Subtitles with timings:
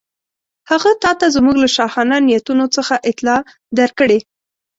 [0.71, 3.39] هغه تاته زموږ له شاهانه نیتونو څخه اطلاع
[3.79, 4.19] درکړې.